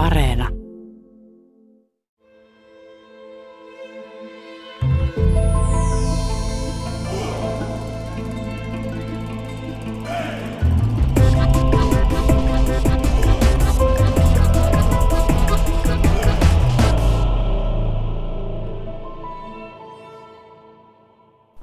Areena. 0.00 0.48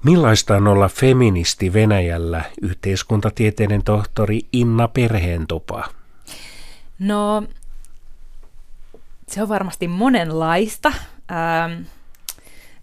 Millaista 0.04 0.56
on 0.56 0.68
olla 0.68 0.90
feministi 0.90 1.74
Venäjällä, 1.74 2.44
yhteiskuntatieteiden 2.62 3.84
tohtori 3.84 4.40
Inna 4.54 4.88
Perheentopa? 4.88 5.90
No, 7.00 7.44
se 9.28 9.42
on 9.42 9.50
varmasti 9.50 9.88
monenlaista, 9.88 10.92
ähm, 11.32 11.82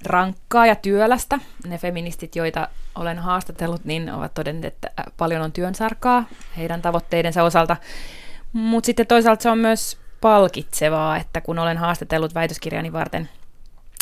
rankkaa 0.06 0.66
ja 0.66 0.74
työlästä. 0.74 1.38
Ne 1.66 1.78
feministit, 1.78 2.36
joita 2.36 2.68
olen 2.94 3.18
haastatellut, 3.18 3.84
niin 3.84 4.10
ovat 4.10 4.34
todenneet, 4.34 4.74
että 4.74 4.90
äh, 5.00 5.06
paljon 5.16 5.42
on 5.42 5.52
työnsarkaa 5.52 6.24
heidän 6.56 6.82
tavoitteidensa 6.82 7.42
osalta. 7.42 7.76
Mutta 8.52 8.86
sitten 8.86 9.06
toisaalta 9.06 9.42
se 9.42 9.50
on 9.50 9.58
myös 9.58 9.98
palkitsevaa, 10.20 11.16
että 11.16 11.40
kun 11.40 11.58
olen 11.58 11.78
haastatellut 11.78 12.34
väitöskirjani 12.34 12.92
varten– 12.92 13.28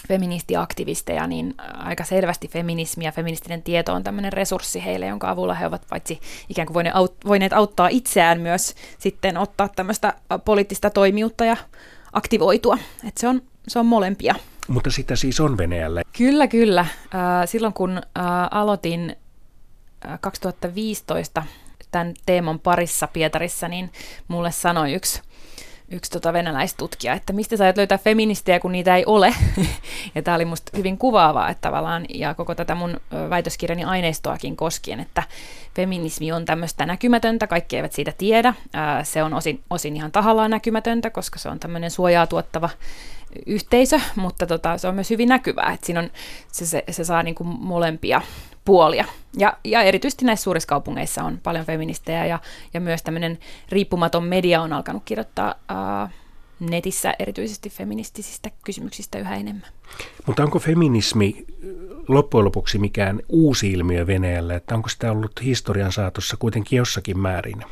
feministiaktivisteja, 0.09 1.27
niin 1.27 1.55
aika 1.74 2.05
selvästi 2.05 2.48
feminismi 2.48 3.05
ja 3.05 3.12
feministinen 3.12 3.62
tieto 3.62 3.92
on 3.92 4.05
tämmöinen 4.05 4.33
resurssi 4.33 4.84
heille, 4.84 5.06
jonka 5.06 5.30
avulla 5.30 5.55
he 5.55 5.66
ovat 5.66 5.86
paitsi 5.91 6.20
ikään 6.48 6.69
kuin 6.69 6.86
voineet 7.27 7.52
auttaa 7.52 7.88
itseään 7.88 8.41
myös 8.41 8.74
sitten 8.98 9.36
ottaa 9.36 9.69
tämmöistä 9.69 10.14
poliittista 10.45 10.91
toimiutta 10.91 11.45
ja 11.45 11.56
aktivoitua. 12.12 12.79
Et 13.09 13.16
se, 13.16 13.29
on, 13.29 13.43
se 13.69 13.79
on 13.79 13.87
molempia. 13.87 14.34
Mutta 14.69 14.91
sitä 14.91 15.17
siis 15.17 15.41
on 15.41 15.59
Venäjällä. 15.59 16.03
Kyllä, 16.17 16.47
kyllä. 16.47 16.86
Silloin 17.47 17.75
kun 17.75 18.03
aloitin 18.50 19.17
2015 20.20 21.42
tämän 21.91 22.14
teeman 22.27 22.59
parissa 22.59 23.06
Pietarissa, 23.06 23.69
niin 23.69 23.92
mulle 24.28 24.53
sanoi 24.53 24.92
yksi 24.92 25.23
yksi 25.93 26.11
tota 26.11 26.33
venäläistutkija, 26.33 27.15
että 27.15 27.33
mistä 27.33 27.57
sä 27.57 27.75
löytää 27.77 27.98
feministejä, 27.98 28.61
kun 28.61 28.73
niitä 28.73 28.97
ei 28.97 29.05
ole. 29.07 29.35
ja 30.15 30.23
tämä 30.23 30.35
oli 30.35 30.45
musta 30.45 30.77
hyvin 30.77 30.98
kuvaavaa, 30.98 31.51
että 31.51 31.61
tavallaan, 31.61 32.07
ja 32.15 32.35
koko 32.35 32.55
tätä 32.55 32.75
mun 32.75 33.01
väitöskirjani 33.31 33.85
aineistoakin 33.85 34.57
koskien, 34.57 35.01
että 35.01 35.23
feminismi 35.75 36.33
on 36.33 36.45
tämmöistä 36.45 36.87
näkymätöntä, 36.87 37.47
kaikki 37.47 37.77
eivät 37.77 37.93
siitä 37.93 38.13
tiedä. 38.19 38.55
Se 39.03 39.23
on 39.23 39.35
osin, 39.35 39.63
osin 39.70 39.97
ihan 39.97 40.13
tahallaan 40.13 40.51
näkymätöntä, 40.51 41.11
koska 41.11 41.39
se 41.39 41.48
on 41.48 41.59
tämmöinen 41.59 41.91
suojaa 41.91 42.27
tuottava 42.27 42.70
yhteisö, 43.47 44.01
mutta 44.17 44.47
tota, 44.47 44.79
se 44.79 44.89
on 44.89 44.95
myös 44.95 45.11
hyvin 45.11 45.29
näkyvää, 45.29 45.73
että 45.73 45.87
siinä 45.87 46.01
on, 46.01 46.11
se, 46.53 46.67
se, 46.67 46.85
se 46.91 47.05
saa 47.05 47.23
niin 47.23 47.35
kuin 47.35 47.48
molempia 47.48 48.20
puolia. 48.64 49.05
Ja, 49.36 49.56
ja 49.64 49.82
erityisesti 49.82 50.24
näissä 50.24 50.44
suurissa 50.44 50.66
kaupungeissa 50.66 51.24
on 51.24 51.38
paljon 51.42 51.66
feministejä 51.66 52.27
ja, 52.27 52.38
ja 52.74 52.80
myös 52.80 53.02
tämmöinen 53.02 53.38
riippumaton 53.68 54.24
media 54.24 54.62
on 54.62 54.72
alkanut 54.72 55.02
kirjoittaa 55.05 55.55
ää, 55.68 56.08
netissä 56.60 57.14
erityisesti 57.18 57.70
feministisistä 57.70 58.50
kysymyksistä 58.64 59.18
yhä 59.18 59.36
enemmän. 59.36 59.68
Mutta 60.27 60.42
onko 60.42 60.58
feminismi 60.58 61.46
loppujen 62.08 62.44
lopuksi 62.44 62.78
mikään 62.78 63.20
uusi 63.28 63.72
ilmiö 63.72 64.06
Venäjällä, 64.06 64.55
että 64.55 64.74
onko 64.74 64.88
sitä 64.88 65.12
ollut 65.12 65.33
historian 65.44 65.92
saatossa 65.92 66.36
kuitenkin 66.36 66.77
jossakin 66.77 67.18
määrin? 67.18 67.64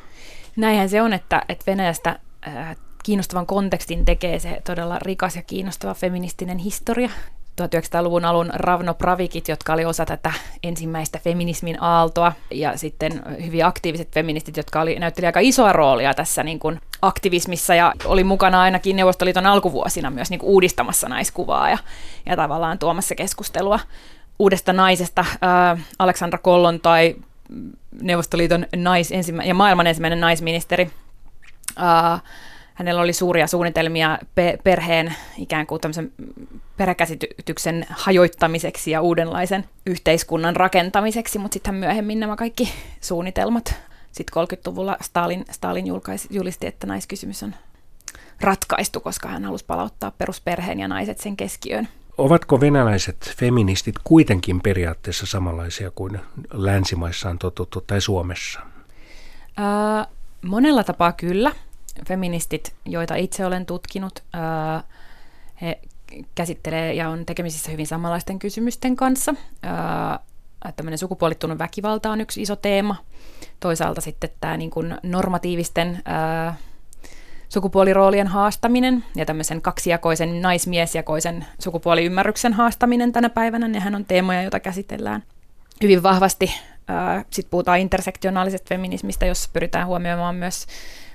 Näinhän 0.57 0.89
se 0.89 1.03
on, 1.03 1.13
että, 1.13 1.43
että 1.49 1.65
Venäjästä 1.67 2.19
äh, 2.49 2.77
kiinnostavan 3.03 3.47
kontekstin 3.47 4.05
tekee 4.05 4.39
se 4.39 4.63
todella 4.65 4.99
rikas 4.99 5.37
ja 5.37 5.43
kiinnostava 5.43 5.95
feministinen 5.95 6.59
historia. 6.59 7.11
1900-luvun 7.63 8.25
alun 8.25 8.51
Ravno 8.53 8.95
Pravikit, 8.95 9.49
jotka 9.49 9.73
oli 9.73 9.85
osa 9.85 10.07
tätä 10.07 10.33
ensimmäistä 10.63 11.19
feminismin 11.25 11.83
aaltoa, 11.83 12.33
ja 12.51 12.77
sitten 12.77 13.23
hyvin 13.45 13.67
aktiiviset 13.67 14.09
feministit, 14.15 14.57
jotka 14.57 14.81
oli, 14.81 14.99
näytteli 14.99 15.27
aika 15.27 15.41
isoa 15.41 15.73
roolia 15.73 16.15
tässä 16.15 16.43
niin 16.43 16.59
kuin 16.59 16.81
aktivismissa 17.03 17.75
ja 17.75 17.93
oli 18.05 18.25
mukana 18.25 18.63
ainakin 18.63 18.97
Neuvostoliiton 18.97 19.47
alkuvuosina 19.47 20.11
myös 20.11 20.31
niin 20.31 20.41
kuin 20.41 20.51
uudistamassa 20.51 21.09
naiskuvaa 21.09 21.71
ja, 21.71 21.79
ja 22.27 22.37
tavallaan 22.37 22.79
tuomassa 22.79 23.15
keskustelua 23.15 23.81
uudesta 24.39 24.73
naisesta. 24.73 25.21
Äh, 25.21 25.87
Aleksandra 25.99 26.39
Kollon 26.39 26.81
tai 26.81 27.17
Neuvostoliiton 28.03 28.67
nais, 28.77 29.13
ensimmä, 29.13 29.45
ja 29.45 29.55
maailman 29.55 29.87
ensimmäinen 29.87 30.21
naisministeri 30.21 30.91
äh, 31.81 32.23
hänellä 32.81 33.03
oli 33.03 33.13
suuria 33.13 33.47
suunnitelmia 33.47 34.19
pe- 34.35 34.59
perheen 34.65 35.15
ikään 35.39 35.67
kuin 35.67 35.81
tämmöisen 35.81 36.13
peräkäsityksen 36.77 37.87
hajoittamiseksi 37.91 38.91
ja 38.91 39.01
uudenlaisen 39.01 39.65
yhteiskunnan 39.87 40.57
rakentamiseksi, 40.57 41.39
mutta 41.39 41.55
sitten 41.55 41.75
myöhemmin 41.75 42.21
nämä 42.21 42.37
kaikki 42.37 42.73
suunnitelmat, 43.01 43.75
sitten 44.13 44.45
30-luvulla 44.45 44.97
Stalin, 45.01 45.45
Stalin 45.51 45.87
julkaisi, 45.87 46.29
julisti, 46.31 46.67
että 46.67 46.87
naiskysymys 46.87 47.43
on 47.43 47.55
ratkaistu, 48.41 49.01
koska 49.01 49.29
hän 49.29 49.45
halusi 49.45 49.65
palauttaa 49.65 50.11
perusperheen 50.11 50.81
ja 50.81 50.89
naiset 50.89 51.19
sen 51.19 51.37
keskiöön. 51.37 51.89
Ovatko 52.19 52.61
venäläiset 52.61 53.35
feministit 53.37 53.95
kuitenkin 54.05 54.61
periaatteessa 54.61 55.27
samanlaisia 55.27 55.91
kuin 55.91 56.21
länsimaissa 56.53 57.31
on 57.31 57.39
totuttu 57.39 57.81
tai 57.81 58.01
Suomessa? 58.01 58.61
Ää, 59.57 60.07
monella 60.43 60.85
tapaa 60.85 61.13
kyllä 61.13 61.53
feministit, 62.09 62.75
joita 62.85 63.15
itse 63.15 63.47
olen 63.47 63.67
tutkinut, 63.67 64.23
he 65.61 65.79
käsittelee 66.35 66.95
ja 66.95 67.09
on 67.09 67.27
tekemisissä 67.27 67.71
hyvin 67.71 67.87
samanlaisten 67.87 68.39
kysymysten 68.39 68.97
kanssa. 68.97 69.35
Ää, 69.63 70.19
tämmöinen 70.77 70.99
sukupuolittunut 70.99 71.59
väkivalta 71.59 72.11
on 72.11 72.21
yksi 72.21 72.43
iso 72.43 72.57
teema. 72.57 72.97
Toisaalta 73.61 74.01
sitten 74.01 74.31
tämä 74.41 74.57
niin 74.57 74.71
kuin 74.71 74.97
normatiivisten 75.03 76.03
sukupuoliroolien 77.49 78.27
haastaminen 78.27 79.05
ja 79.17 79.27
tämmöisen 79.27 79.63
kaksijakoisen 79.63 80.43
naismiesjakoisen 80.43 81.47
sukupuoliymmärryksen 81.59 82.53
haastaminen 82.53 83.13
tänä 83.13 83.29
päivänä, 83.29 83.69
nehän 83.69 83.95
on 83.95 84.05
teemoja, 84.05 84.43
joita 84.43 84.61
käsitellään 84.61 85.23
hyvin 85.83 86.03
vahvasti. 86.03 86.53
Sitten 87.31 87.51
puhutaan 87.51 87.79
intersektionaalisesta 87.79 88.69
feminismistä, 88.69 89.27
jossa 89.27 89.51
pyritään 89.53 89.87
huomioimaan 89.87 90.35
myös 90.35 90.67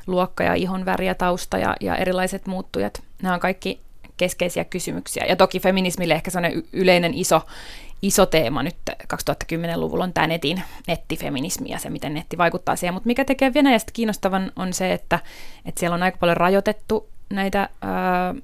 luokka 0.07 0.43
ja 0.43 0.53
ihon 0.53 0.85
väri 0.85 1.07
ja 1.07 1.15
tausta 1.15 1.57
ja, 1.57 1.75
ja 1.81 1.95
erilaiset 1.95 2.47
muuttujat. 2.47 3.03
Nämä 3.21 3.33
on 3.33 3.39
kaikki 3.39 3.79
keskeisiä 4.17 4.65
kysymyksiä. 4.65 5.25
Ja 5.25 5.35
toki 5.35 5.59
feminismille 5.59 6.13
ehkä 6.13 6.31
sellainen 6.31 6.63
yleinen 6.73 7.13
iso, 7.13 7.41
iso 8.01 8.25
teema 8.25 8.63
nyt 8.63 8.75
2010-luvulla 9.13 10.03
on 10.03 10.13
tämä 10.13 10.27
netin, 10.27 10.61
nettifeminismi 10.87 11.69
ja 11.69 11.79
se, 11.79 11.89
miten 11.89 12.13
netti 12.13 12.37
vaikuttaa 12.37 12.75
siihen. 12.75 12.93
Mutta 12.93 13.07
mikä 13.07 13.25
tekee 13.25 13.53
Venäjästä 13.53 13.91
kiinnostavan 13.91 14.51
on 14.55 14.73
se, 14.73 14.93
että, 14.93 15.19
että 15.65 15.79
siellä 15.79 15.95
on 15.95 16.03
aika 16.03 16.17
paljon 16.17 16.37
rajoitettu 16.37 17.09
näitä 17.29 17.69
ö, 17.83 17.87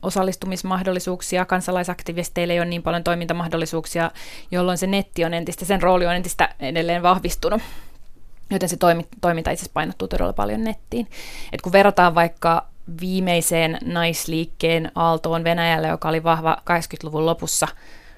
osallistumismahdollisuuksia, 0.01 1.45
kansalaisaktivisteille 1.45 2.53
ei 2.53 2.59
ole 2.59 2.69
niin 2.69 2.83
paljon 2.83 3.03
toimintamahdollisuuksia, 3.03 4.11
jolloin 4.51 4.77
se 4.77 4.87
netti 4.87 5.25
on 5.25 5.33
entistä, 5.33 5.65
sen 5.65 5.81
rooli 5.81 6.05
on 6.05 6.15
entistä 6.15 6.49
edelleen 6.59 7.03
vahvistunut 7.03 7.61
joten 8.51 8.69
se 8.69 8.77
toimi, 8.77 9.07
toiminta 9.21 9.51
itse 9.51 9.61
asiassa 9.61 9.73
painottuu 9.73 10.07
todella 10.07 10.33
paljon 10.33 10.63
nettiin. 10.63 11.07
Et 11.53 11.61
kun 11.61 11.71
verrataan 11.71 12.15
vaikka 12.15 12.67
viimeiseen 13.01 13.77
naisliikkeen 13.85 14.91
aaltoon 14.95 15.43
Venäjällä, 15.43 15.87
joka 15.87 16.09
oli 16.09 16.23
vahva 16.23 16.57
80-luvun 16.59 17.25
lopussa 17.25 17.67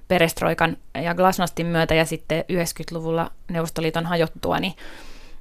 perestroikan 0.07 0.77
ja 1.03 1.15
glasnostin 1.15 1.65
myötä 1.65 1.95
ja 1.95 2.05
sitten 2.05 2.45
90-luvulla 2.51 3.31
Neuvostoliiton 3.51 4.05
hajottua, 4.05 4.59
niin, 4.59 4.73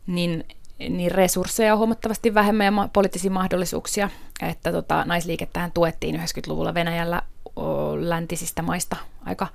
niin, 0.07 0.45
niin 0.89 1.11
resursseja 1.11 1.73
on 1.73 1.79
huomattavasti 1.79 2.35
vähemmän 2.35 2.65
ja 2.65 2.89
poliittisia 2.93 3.31
mahdollisuuksia. 3.31 4.11
Että 4.43 4.73
tota, 4.73 5.05
naisliikettähän 5.05 5.73
tuettiin 5.73 6.15
90-luvulla 6.15 6.75
Venäjällä 6.75 7.23
läntisistä 8.01 8.63
maista 8.63 8.97
aika, 9.25 9.47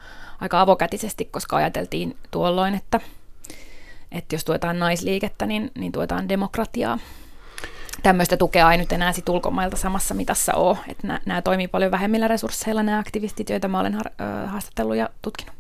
aika 0.42 0.62
avokätisesti, 0.62 1.26
koska 1.26 1.56
ajateltiin 1.56 2.18
tuolloin, 2.32 2.76
että 2.76 3.00
että 4.12 4.36
jos 4.36 4.46
tuetaan 4.46 4.80
naisliikettä, 4.80 5.46
niin, 5.46 5.72
niin 5.78 5.92
tuetaan 5.92 6.30
demokratiaa. 6.30 7.00
Tämmöistä 8.04 8.38
tukea 8.38 8.72
ei 8.72 8.78
nyt 8.78 8.92
enää 8.92 9.12
sit 9.12 9.30
ulkomailta 9.30 9.78
samassa 9.78 10.14
mitassa 10.14 10.54
ole. 10.54 10.78
Että 10.88 11.20
nämä 11.26 11.42
toimii 11.42 11.68
paljon 11.68 11.92
vähemmillä 11.92 12.28
resursseilla, 12.28 12.84
nämä 12.84 13.00
aktivistit, 13.00 13.50
joita 13.50 13.68
mä 13.68 13.80
olen 13.80 13.98
haastatellut 14.46 14.96
ja 14.96 15.10
tutkinut. 15.22 15.56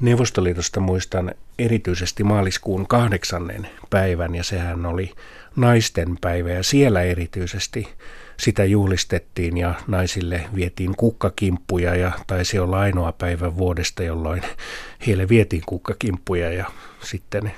Neuvostoliitosta 0.00 0.80
muistan 0.80 1.34
erityisesti 1.58 2.24
maaliskuun 2.24 2.86
kahdeksannen 2.86 3.68
päivän, 3.90 4.34
ja 4.34 4.44
sehän 4.44 4.86
oli 4.86 5.12
naisten 5.56 6.18
päivä, 6.20 6.50
ja 6.50 6.62
siellä 6.62 7.02
erityisesti 7.02 7.88
sitä 8.36 8.64
juhlistettiin 8.64 9.56
ja 9.56 9.74
naisille 9.86 10.40
vietiin 10.54 10.96
kukkakimppuja 10.96 11.94
ja 11.94 12.12
taisi 12.26 12.58
olla 12.58 12.80
ainoa 12.80 13.12
päivä 13.12 13.56
vuodesta, 13.56 14.02
jolloin 14.02 14.42
heille 15.06 15.28
vietiin 15.28 15.62
kukkakimppuja 15.66 16.52
ja 16.52 16.66
sitten 17.02 17.52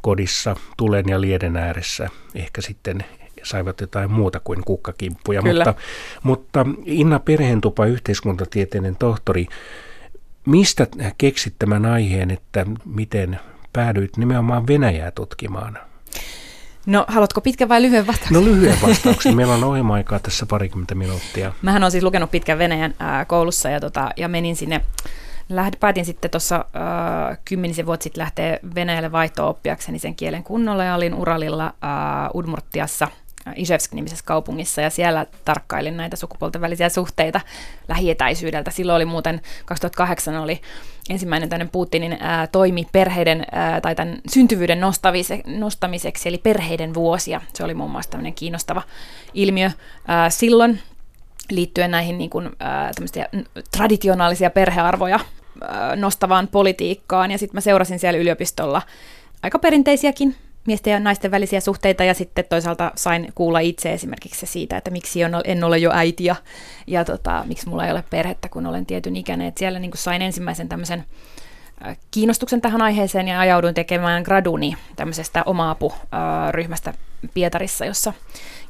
kodissa 0.00 0.56
tulen 0.76 1.08
ja 1.08 1.20
lieden 1.20 1.56
ääressä 1.56 2.08
ehkä 2.34 2.60
sitten 2.60 3.04
saivat 3.42 3.80
jotain 3.80 4.10
muuta 4.10 4.40
kuin 4.40 4.62
kukkakimppuja. 4.64 5.42
Mutta, 5.42 5.74
mutta 6.22 6.66
Inna 6.84 7.18
Perheentupa, 7.18 7.86
yhteiskuntatieteiden 7.86 8.96
tohtori, 8.96 9.46
mistä 10.46 10.86
keksit 11.18 11.54
tämän 11.58 11.86
aiheen, 11.86 12.30
että 12.30 12.66
miten 12.84 13.40
päädyit 13.72 14.16
nimenomaan 14.16 14.66
Venäjää 14.66 15.10
tutkimaan? 15.10 15.78
No, 16.86 17.04
haluatko 17.08 17.40
pitkän 17.40 17.68
vai 17.68 17.82
lyhyen 17.82 18.06
vastauksen? 18.06 18.34
No 18.34 18.44
lyhyen 18.44 18.78
vastauksen. 18.82 19.36
Meillä 19.36 19.54
on 19.54 19.64
ohjelma-aikaa 19.64 20.18
tässä 20.18 20.46
parikymmentä 20.46 20.94
minuuttia. 20.94 21.52
Mähän 21.62 21.82
olen 21.82 21.90
siis 21.90 22.04
lukenut 22.04 22.30
pitkän 22.30 22.58
Venäjän 22.58 22.94
ää, 22.98 23.24
koulussa 23.24 23.70
ja, 23.70 23.80
tota, 23.80 24.10
ja 24.16 24.28
menin 24.28 24.56
sinne 24.56 24.80
Lähd, 25.50 25.74
päätin 25.80 26.04
sitten 26.04 26.30
tuossa 26.30 26.56
äh, 26.56 27.38
kymmenisen 27.44 27.86
vuotta 27.86 28.04
sitten 28.04 28.20
lähteä 28.20 28.58
Venäjälle 28.74 29.12
vaihto-oppiakseni 29.12 29.98
sen 29.98 30.14
kielen 30.14 30.44
kunnolla 30.44 30.84
ja 30.84 30.94
olin 30.94 31.14
Uralilla 31.14 31.64
äh, 31.64 32.30
Udmurtiassa 32.34 33.08
Izhevsk-nimisessä 33.56 34.24
kaupungissa 34.24 34.80
ja 34.80 34.90
siellä 34.90 35.26
tarkkailin 35.44 35.96
näitä 35.96 36.16
sukupuolten 36.16 36.60
välisiä 36.60 36.88
suhteita 36.88 37.40
lähietäisyydeltä. 37.88 38.70
Silloin 38.70 38.96
oli 38.96 39.04
muuten, 39.04 39.40
2008 39.64 40.36
oli 40.36 40.60
ensimmäinen 41.10 41.48
tämmöinen 41.48 41.72
Putinin 41.72 42.16
ää, 42.20 42.46
toimi 42.46 42.86
perheiden 42.92 43.44
ää, 43.52 43.80
tai 43.80 43.94
tämän 43.94 44.18
syntyvyyden 44.28 44.80
nostamiseksi, 45.46 46.28
eli 46.28 46.38
perheiden 46.38 46.94
vuosia. 46.94 47.40
Se 47.54 47.64
oli 47.64 47.74
muun 47.74 47.90
muassa 47.90 48.10
tämmöinen 48.10 48.34
kiinnostava 48.34 48.82
ilmiö 49.34 49.70
ää, 50.08 50.30
silloin 50.30 50.80
liittyen 51.50 51.90
näihin 51.90 52.18
niin 52.18 52.30
kuin, 52.30 52.50
ää, 52.60 52.90
traditionaalisia 53.76 54.50
perhearvoja 54.50 55.20
nostavaan 55.96 56.48
politiikkaan. 56.48 57.30
Ja 57.30 57.38
sitten 57.38 57.56
mä 57.56 57.60
seurasin 57.60 57.98
siellä 57.98 58.20
yliopistolla 58.20 58.82
aika 59.42 59.58
perinteisiäkin 59.58 60.36
miesten 60.66 60.90
ja 60.90 61.00
naisten 61.00 61.30
välisiä 61.30 61.60
suhteita 61.60 62.04
ja 62.04 62.14
sitten 62.14 62.44
toisaalta 62.48 62.92
sain 62.96 63.32
kuulla 63.34 63.58
itse 63.58 63.92
esimerkiksi 63.92 64.46
siitä, 64.46 64.76
että 64.76 64.90
miksi 64.90 65.20
en 65.44 65.64
ole 65.64 65.78
jo 65.78 65.90
äiti 65.94 66.24
ja, 66.24 66.36
ja 66.86 67.04
tota, 67.04 67.44
miksi 67.46 67.68
mulla 67.68 67.86
ei 67.86 67.92
ole 67.92 68.04
perhettä, 68.10 68.48
kun 68.48 68.66
olen 68.66 68.86
tietyn 68.86 69.16
ikäinen. 69.16 69.46
Et 69.46 69.58
siellä 69.58 69.78
niin 69.78 69.90
sain 69.94 70.22
ensimmäisen 70.22 70.68
tämmöisen 70.68 71.04
kiinnostuksen 72.10 72.60
tähän 72.60 72.82
aiheeseen 72.82 73.28
ja 73.28 73.40
ajauduin 73.40 73.74
tekemään 73.74 74.22
graduni 74.22 74.76
tämmöisestä 74.96 75.42
oma-apuryhmästä 75.46 76.94
Pietarissa, 77.34 77.84
jossa, 77.84 78.12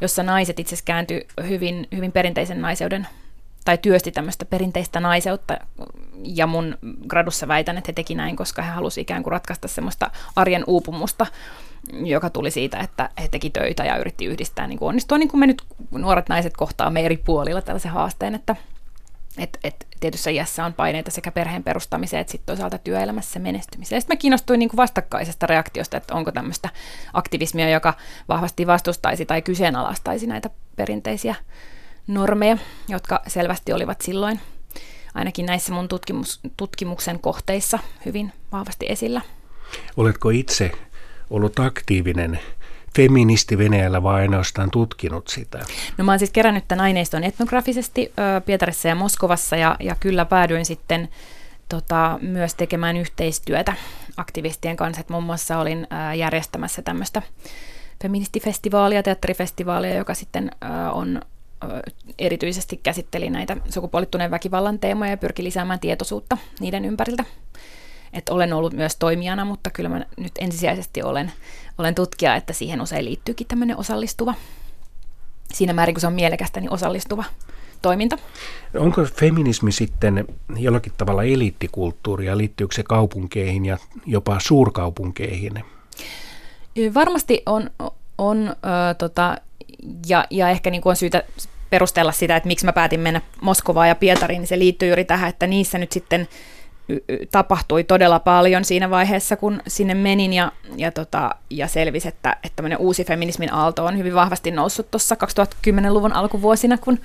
jossa 0.01 0.23
naiset 0.23 0.61
itse 0.61 0.69
asiassa 0.69 0.85
kääntyi 0.85 1.27
hyvin, 1.49 1.89
hyvin 1.97 2.13
perinteisen 2.13 2.61
naiseuden 2.61 3.07
tai 3.71 3.79
työsti 3.79 4.13
tämmöistä 4.13 4.45
perinteistä 4.45 5.01
naiseutta, 5.01 5.57
ja 6.25 6.47
mun 6.47 6.79
gradussa 7.09 7.49
väitän, 7.49 7.79
että 7.79 7.89
he 7.89 7.93
teki 7.93 8.15
näin, 8.15 8.37
koska 8.37 8.63
he 8.63 8.71
halusivat 8.71 9.03
ikään 9.03 9.23
kuin 9.23 9.31
ratkaista 9.31 9.69
semmoista 9.69 10.11
arjen 10.37 10.65
uupumusta, 10.67 11.27
joka 11.93 12.31
tuli 12.31 12.51
siitä, 12.51 12.79
että 12.79 13.11
he 13.23 13.29
teki 13.29 13.51
töitä 13.51 13.85
ja 13.85 13.97
yritti 13.97 14.25
yhdistää 14.25 14.67
niin 14.67 14.79
kuin 14.79 14.89
onnistua, 14.89 15.19
niin 15.19 15.29
kuin 15.29 15.41
me 15.41 15.47
nyt 15.47 15.63
nuoret 15.91 16.29
naiset 16.29 16.57
kohtaamme 16.57 17.05
eri 17.05 17.17
puolilla 17.17 17.63
tällaisen 17.63 17.91
haasteen, 17.91 18.35
että 18.35 18.57
et, 19.39 19.59
et 19.65 19.87
tietyssä 20.01 20.31
iässä 20.31 20.65
on 20.65 20.75
paineita 20.75 21.11
sekä 21.11 21.31
perheen 21.31 21.65
perustamiseen 21.65 22.21
että 22.21 22.31
sitten 22.31 22.47
toisaalta 22.47 22.79
työelämässä 22.79 23.39
menestymiseen. 23.39 24.01
Sitten 24.01 24.17
mä 24.17 24.21
kiinnostuin 24.21 24.59
niin 24.59 24.69
kuin 24.69 24.77
vastakkaisesta 24.77 25.47
reaktiosta, 25.47 25.97
että 25.97 26.15
onko 26.15 26.33
tämmöistä 26.33 26.69
aktivismia, 27.13 27.69
joka 27.69 27.95
vahvasti 28.29 28.67
vastustaisi 28.67 29.27
tai 29.27 29.43
kyseenalaistaisi 29.43 30.27
näitä 30.27 30.51
perinteisiä 30.77 31.35
normeja, 32.07 32.59
jotka 32.89 33.23
selvästi 33.27 33.73
olivat 33.73 34.01
silloin 34.01 34.41
ainakin 35.15 35.47
näissä 35.47 35.73
mun 35.73 35.89
tutkimus, 35.89 36.41
tutkimuksen 36.57 37.19
kohteissa 37.19 37.79
hyvin 38.07 38.33
vahvasti 38.53 38.87
esillä. 38.89 39.21
Oletko 39.97 40.31
itse 40.31 40.73
ollut 41.31 41.59
aktiivinen 41.59 42.41
feministi 42.97 43.59
Venäjällä 43.59 44.03
vai 44.03 44.21
ainoastaan 44.21 44.71
tutkinut 44.71 45.29
sitä? 45.29 45.59
No 45.99 46.05
mä 46.05 46.13
oon 46.13 46.19
siis 46.19 46.31
kerännyt 46.31 46.65
tämän 46.69 46.85
aineiston 46.85 47.25
etnografisesti 47.25 48.13
Pietarissa 48.45 48.89
ja 48.89 48.95
Moskovassa 48.95 49.57
ja, 49.57 49.77
ja 49.81 49.97
kyllä 50.01 50.25
päädyin 50.25 50.65
sitten 50.65 51.09
tota, 51.69 52.19
myös 52.23 52.55
tekemään 52.55 52.97
yhteistyötä 52.97 53.73
aktivistien 54.17 54.77
kanssa. 54.77 55.01
Et 55.01 55.09
muun 55.09 55.25
muassa 55.25 55.59
olin 55.59 55.87
ö, 56.11 56.15
järjestämässä 56.15 56.83
tämmöistä 56.83 57.23
feministifestivaalia, 58.03 59.03
teatterifestivaalia, 59.03 59.95
joka 59.95 60.15
sitten 60.15 60.51
on 60.93 61.21
erityisesti 62.19 62.81
käsitteli 62.83 63.31
näitä 63.31 63.57
sukupuolittuneen 63.69 64.31
väkivallan 64.31 64.79
teemoja 64.79 65.11
ja 65.11 65.17
pyrki 65.17 65.45
lisäämään 65.45 65.81
tietoisuutta 65.81 66.39
niiden 66.61 66.85
ympäriltä. 66.85 67.25
Et 68.13 68.29
olen 68.29 68.53
ollut 68.53 68.73
myös 68.73 68.97
toimijana, 68.97 69.45
mutta 69.45 69.71
kyllä 69.71 69.89
mä 69.89 70.05
nyt 70.17 70.33
ensisijaisesti 70.39 71.03
olen, 71.03 71.33
olen 71.79 71.95
tutkija, 71.95 72.37
että 72.37 72.53
siihen 72.53 72.81
usein 72.81 73.05
liittyykin 73.05 73.47
tämmöinen 73.47 73.77
osallistuva, 73.77 74.35
siinä 75.55 75.73
määrin 75.73 75.95
kun 75.95 76.01
se 76.01 76.07
on 76.07 76.13
mielekästä, 76.13 76.61
niin 76.61 76.73
osallistuva 76.73 77.25
toiminta. 77.83 78.19
Onko 78.79 79.05
feminismi 79.05 79.73
sitten 79.73 80.25
jollakin 80.57 80.93
tavalla 80.97 81.23
eliittikulttuuria, 81.23 82.39
liittyykö 82.39 82.75
se 82.75 82.83
kaupunkeihin 82.83 83.65
ja 83.65 83.79
jopa 84.07 84.41
suurkaupunkeihin? 84.41 85.65
Varmasti 86.95 87.43
on, 87.47 87.71
on 88.19 88.49
ö, 88.49 88.95
tota, 88.95 89.37
ja, 90.07 90.25
ja 90.31 90.49
ehkä 90.49 90.71
niin 90.71 90.83
kuin 90.83 90.91
on 90.91 90.97
syytä 90.97 91.23
perustella 91.71 92.13
sitä, 92.13 92.37
että 92.37 92.47
miksi 92.47 92.67
mä 92.67 92.73
päätin 92.73 93.01
mennä 93.01 93.21
Moskovaan 93.41 93.89
ja 93.89 93.95
Pietariin, 93.95 94.39
niin 94.39 94.49
se 94.49 94.59
liittyy 94.59 94.89
juuri 94.89 95.05
tähän, 95.05 95.29
että 95.29 95.47
niissä 95.47 95.79
nyt 95.79 95.93
sitten 95.93 96.29
tapahtui 97.31 97.85
todella 97.85 98.19
paljon 98.19 98.65
siinä 98.65 98.91
vaiheessa, 98.91 99.37
kun 99.37 99.63
sinne 99.67 99.95
menin 99.95 100.33
ja, 100.33 100.53
ja, 100.77 100.93
tota, 100.93 101.35
ja 101.51 101.69
selvisi, 101.69 102.09
että, 102.09 102.37
että 102.45 102.63
uusi 102.79 103.05
feminismin 103.05 103.53
aalto 103.53 103.85
on 103.85 103.99
hyvin 103.99 104.15
vahvasti 104.15 104.51
noussut 104.51 104.91
tuossa 104.91 105.17
2010-luvun 105.69 106.13
alkuvuosina, 106.13 106.79
kun, 106.79 106.99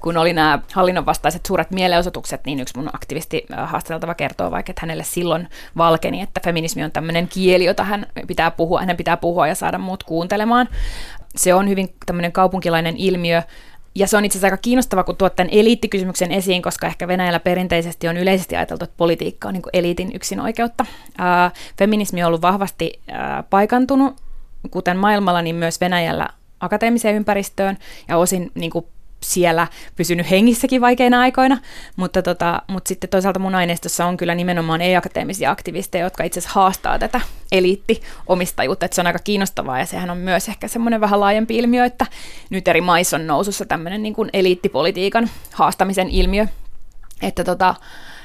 kun 0.00 0.16
oli 0.16 0.32
nämä 0.32 0.58
hallinnonvastaiset 0.72 1.46
suuret 1.46 1.70
mielenosoitukset, 1.70 2.40
niin 2.44 2.60
yksi 2.60 2.78
mun 2.78 2.90
aktivisti 2.92 3.46
haasteltava 3.56 4.14
kertoo 4.14 4.50
vaikka, 4.50 4.70
että 4.70 4.80
hänelle 4.82 5.04
silloin 5.04 5.48
valkeni, 5.76 6.20
että 6.20 6.40
feminismi 6.44 6.84
on 6.84 6.92
tämmöinen 6.92 7.28
kieli, 7.28 7.64
jota 7.64 7.84
hän 7.84 8.06
pitää 8.26 8.50
puhua, 8.50 8.80
hänen 8.80 8.96
pitää 8.96 9.16
puhua 9.16 9.48
ja 9.48 9.54
saada 9.54 9.78
muut 9.78 10.02
kuuntelemaan. 10.02 10.68
Se 11.36 11.54
on 11.54 11.68
hyvin 11.68 11.94
tämmöinen 12.06 12.32
kaupunkilainen 12.32 12.96
ilmiö, 12.96 13.42
ja 13.94 14.06
se 14.06 14.16
on 14.16 14.24
itse 14.24 14.38
asiassa 14.38 14.46
aika 14.46 14.56
kiinnostava, 14.56 15.04
kun 15.04 15.16
tuot 15.16 15.36
tämän 15.36 15.52
eliittikysymyksen 15.52 16.32
esiin, 16.32 16.62
koska 16.62 16.86
ehkä 16.86 17.08
Venäjällä 17.08 17.40
perinteisesti 17.40 18.08
on 18.08 18.16
yleisesti 18.16 18.56
ajateltu, 18.56 18.84
että 18.84 18.96
politiikka 18.96 19.48
on 19.48 19.54
niin 19.54 19.62
eliitin 19.72 20.10
yksin 20.14 20.40
oikeutta. 20.40 20.86
Ää, 21.18 21.50
feminismi 21.78 22.22
on 22.22 22.28
ollut 22.28 22.42
vahvasti 22.42 23.00
ää, 23.10 23.44
paikantunut, 23.50 24.16
kuten 24.70 24.96
maailmalla, 24.96 25.42
niin 25.42 25.56
myös 25.56 25.80
Venäjällä 25.80 26.28
akateemiseen 26.60 27.16
ympäristöön 27.16 27.78
ja 28.08 28.18
osin 28.18 28.50
niin 28.54 28.70
kuin 28.70 28.86
siellä 29.22 29.66
pysynyt 29.96 30.30
hengissäkin 30.30 30.80
vaikeina 30.80 31.20
aikoina, 31.20 31.58
mutta, 31.96 32.22
tota, 32.22 32.62
mutta 32.68 32.88
sitten 32.88 33.10
toisaalta 33.10 33.38
mun 33.38 33.54
aineistossa 33.54 34.06
on 34.06 34.16
kyllä 34.16 34.34
nimenomaan 34.34 34.80
ei-akateemisia 34.80 35.50
aktivisteja, 35.50 36.04
jotka 36.04 36.24
itse 36.24 36.40
asiassa 36.40 36.60
haastaa 36.60 36.98
tätä 36.98 37.20
eliittiomistajuutta, 37.52 38.86
että 38.86 38.94
se 38.94 39.00
on 39.00 39.06
aika 39.06 39.18
kiinnostavaa 39.18 39.78
ja 39.78 39.86
sehän 39.86 40.10
on 40.10 40.18
myös 40.18 40.48
ehkä 40.48 40.68
semmoinen 40.68 41.00
vähän 41.00 41.20
laajempi 41.20 41.56
ilmiö, 41.56 41.84
että 41.84 42.06
nyt 42.50 42.68
eri 42.68 42.80
maissa 42.80 43.16
on 43.16 43.26
nousussa 43.26 43.64
tämmöinen 43.64 44.02
niin 44.02 44.14
kuin 44.14 44.30
eliittipolitiikan 44.32 45.30
haastamisen 45.52 46.10
ilmiö, 46.10 46.46
että 47.22 47.44
tota, 47.44 47.74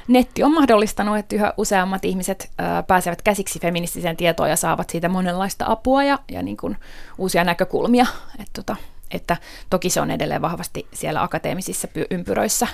netti 0.08 0.44
on 0.44 0.54
mahdollistanut, 0.54 1.18
että 1.18 1.36
yhä 1.36 1.54
useammat 1.58 2.06
ihmiset 2.06 2.52
ää, 2.58 2.84
pääsevät 2.84 3.22
käsiksi 3.22 3.60
feministiseen 3.60 4.18
tietoon 4.18 4.50
ja 4.50 4.56
saavat 4.56 4.90
siitä 4.90 5.10
monenlaista 5.10 5.66
apua 5.68 6.04
ja, 6.04 6.20
ja 6.32 6.44
niin 6.44 6.58
kuin 6.58 6.78
uusia 7.18 7.44
näkökulmia. 7.44 8.06
Että 8.40 8.52
tota, 8.54 8.76
että 9.12 9.38
toki 9.70 9.90
se 9.90 10.02
on 10.02 10.12
edelleen 10.12 10.42
vahvasti 10.42 10.88
siellä 10.94 11.24
akateemisissa 11.24 11.88
ympyröissä 12.12 12.68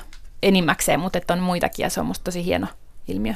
enimmäkseen, 0.44 1.00
mutta 1.00 1.18
että 1.18 1.34
on 1.34 1.40
muitakin 1.40 1.84
ja 1.84 1.90
se 1.90 2.00
on 2.00 2.06
musta 2.06 2.24
tosi 2.24 2.46
hieno 2.46 2.68
ilmiö. 3.08 3.34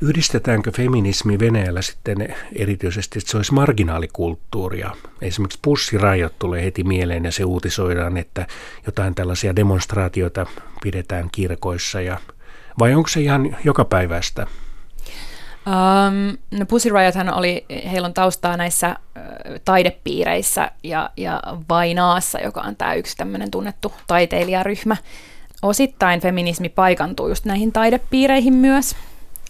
Yhdistetäänkö 0.00 0.72
feminismi 0.72 1.38
Venäjällä 1.38 1.82
sitten 1.82 2.36
erityisesti, 2.52 3.18
että 3.18 3.30
se 3.30 3.36
olisi 3.36 3.54
marginaalikulttuuria? 3.54 4.90
Esimerkiksi 5.20 5.58
pussirajot 5.62 6.38
tulee 6.38 6.64
heti 6.64 6.84
mieleen 6.84 7.24
ja 7.24 7.32
se 7.32 7.44
uutisoidaan, 7.44 8.16
että 8.16 8.46
jotain 8.86 9.14
tällaisia 9.14 9.56
demonstraatioita 9.56 10.46
pidetään 10.82 11.28
kirkoissa. 11.32 12.00
Ja, 12.00 12.20
vai 12.78 12.94
onko 12.94 13.08
se 13.08 13.20
ihan 13.20 13.56
joka 13.64 13.84
päivästä? 13.84 14.46
Um, 15.66 16.38
no 16.58 16.66
Pussy 16.66 16.90
Riothan 16.90 17.34
oli, 17.34 17.64
heillä 17.90 18.06
on 18.06 18.14
taustaa 18.14 18.56
näissä 18.56 18.96
taidepiireissä 19.64 20.70
ja, 20.82 21.10
ja 21.16 21.42
Vainaassa, 21.68 22.40
joka 22.40 22.60
on 22.60 22.76
tämä 22.76 22.94
yksi 22.94 23.16
tämmöinen 23.16 23.50
tunnettu 23.50 23.92
taiteilijaryhmä. 24.06 24.96
Osittain 25.62 26.20
feminismi 26.20 26.68
paikantuu 26.68 27.28
just 27.28 27.44
näihin 27.44 27.72
taidepiireihin 27.72 28.54
myös. 28.54 28.96